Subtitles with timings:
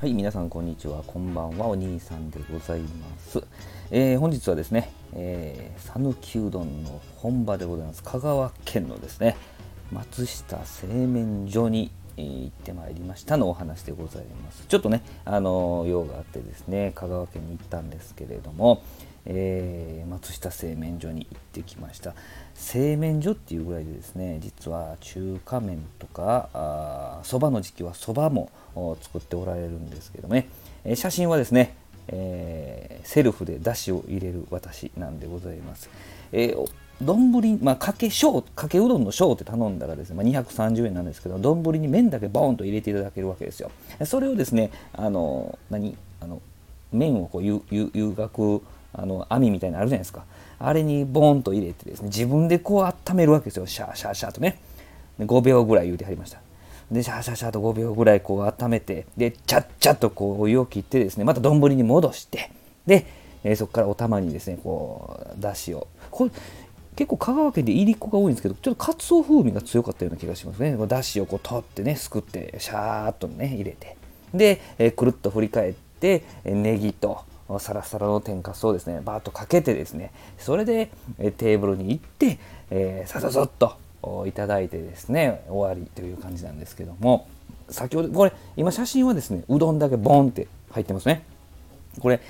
[0.00, 1.02] はい、皆さんこんにちは。
[1.04, 1.66] こんばんは。
[1.66, 3.42] お兄さんでございます。
[3.90, 8.04] えー、本日はですね、えー、讃岐うどんの本場でございます。
[8.04, 9.36] 香川県のですね、
[9.90, 11.90] 松下製麺所に、
[12.22, 14.64] 行ってまいりましたのお話でございます。
[14.66, 18.82] ちょっとね、あの用があってですね、香川県に行ったんですけれども、
[19.30, 22.14] えー、松下製麺所に行ってきました
[22.54, 28.50] 製麺所っていうぐらいでですね実は中華麺とかそばの時期はそばも
[29.02, 30.48] 作っておられるんですけどね、
[30.84, 31.76] えー、写真はですね、
[32.08, 35.88] えー、セルフでだしを入れる私なんでございます、
[36.32, 43.70] えー丼、まあ、かけ小かけうどんの小って頼んだらですね、まあ、230円なんですけど丼に麺だけボーンと入れていただけるわけですよ。
[44.04, 46.42] それをですねあの何あの
[46.92, 48.62] 麺をこう湯湯がく
[48.92, 50.24] あの網みたいなのあるじゃないですか。
[50.58, 53.66] あれにボーンと入れてですね自分でこう温めるわけですよ。
[53.66, 54.58] シャーシャーシャーとね。
[55.20, 56.40] 5秒ぐらい言うてはりました。
[56.90, 62.50] でシャシャシャと5秒ぐらいこう温めてでチャッチャッとこうお湯を切ってですねまた丼に戻して
[62.86, 63.06] で、
[63.44, 65.86] えー、そこからお玉にですねこうだしを。
[66.10, 66.30] これ
[66.96, 70.76] 結構香川県でいりこが多いんですけどちょっとかつお風味が強かったような気がしますね。
[70.88, 73.96] だしをこう取ってねすくってシャーっとね入れて。
[74.34, 77.20] で、えー、くるっと振り返ってネギと
[77.60, 82.38] サラサラの天かすをですねバーッとかけてですねそれでえテーブルに行って、
[82.70, 83.76] え、さささっと
[84.26, 87.28] いただいてですね終わりという感じなんですけども
[87.68, 91.24] 先ほどこれ今写真はですねうどんだけボンって入ってますね。
[92.00, 92.20] これ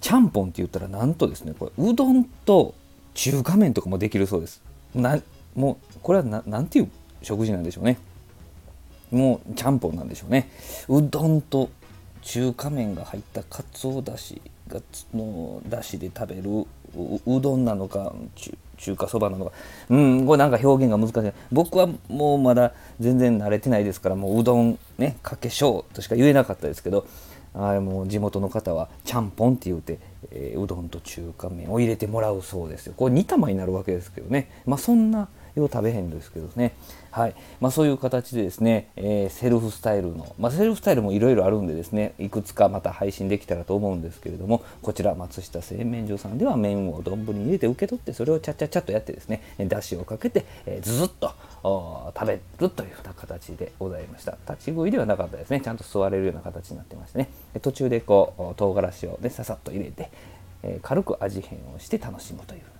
[0.00, 2.74] ちゃんぽんって言ったらなんとですねこれうどんと
[3.14, 4.62] 中華麺とかもできるそうです。
[4.94, 5.18] な
[5.54, 6.90] もうこれは何ていう
[7.22, 7.98] 食事なんでしょうね。
[9.10, 10.50] もうちゃんぽんなんでしょうね。
[10.88, 11.70] うどんと
[12.22, 14.80] 中華麺が入ったかつおだしが
[15.14, 16.66] のだしで食べる
[17.26, 18.14] うどんなのか
[18.78, 19.52] 中華そばなのか。
[19.90, 21.32] うんこれなんか表現が難しい。
[21.52, 27.06] 僕はもうまだ全然慣れてないですからもううどんねかけしょうとしか言えなかったですけど
[27.54, 29.98] あもう地元の方はちゃんぽんって言うて、
[30.30, 32.94] えー、うどんと中華麺を入れてもらうそうですよ。
[32.96, 34.50] これ煮玉になるわけですけどね。
[34.66, 36.72] まあそんなよう食べへんですけどね。
[37.10, 37.34] はい。
[37.60, 54.36] まあ、そういう形でですね、えー、セルフスタイルの、まあ、セルフスタイルもいろいろあるんでですねいくつかまた配信できたらと思うんですけれどもこちら松下製麺所さんでは麺を丼に入れて受け取ってそれをちゃちゃちゃっとやってですねだしをかけて、えー、ずずっと食べるというような形でございました。
[54.48, 55.60] 立ち食いではなかったですね。
[55.60, 57.28] ちゃんと座れるような形になってましてね。
[57.62, 60.10] 途中でこう唐辛子をねささっと入れて、
[60.62, 62.75] えー、軽く味変をして楽しむという。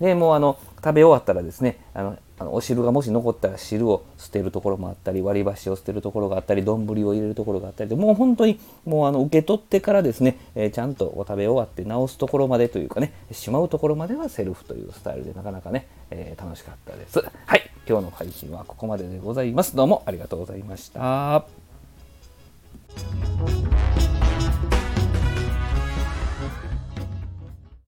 [0.00, 17.20] でもうあの食べ終わったらですねあのあのお汁がもし残ったら汁を捨てるところもあったり割り箸を捨てるところがあったり丼を入れるところがあったりでもう本当にもうあの受け取ってからですね、えー、ちゃんとお食べ終わって直すところまでというかねしまうところまではセルフというスタイルでなかなかね、えー、楽しかったです。
[17.46, 17.70] はい。
[17.86, 19.76] 今日の配信はここまででございます。
[19.76, 21.63] どうもありがとうございました。